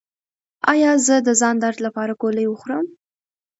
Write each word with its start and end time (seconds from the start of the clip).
ایا 0.71 0.91
زه 1.05 1.15
د 1.27 1.29
ځان 1.41 1.55
درد 1.63 1.77
لپاره 1.85 2.13
ګولۍ 2.21 2.45
وخورم؟ 2.47 2.85